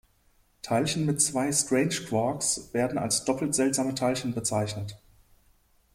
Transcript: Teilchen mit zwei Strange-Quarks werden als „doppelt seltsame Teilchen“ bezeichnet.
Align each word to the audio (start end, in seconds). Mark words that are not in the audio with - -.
Teilchen 0.63 1.05
mit 1.05 1.21
zwei 1.21 1.51
Strange-Quarks 1.51 2.73
werden 2.73 2.97
als 2.97 3.23
„doppelt 3.23 3.53
seltsame 3.53 3.93
Teilchen“ 3.93 4.33
bezeichnet. 4.33 4.97